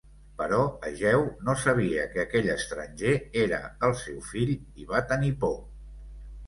[0.41, 0.61] Però
[0.91, 3.15] Egeu no sabia que aquell estranger
[3.45, 5.57] era el seu fill i va tenir por.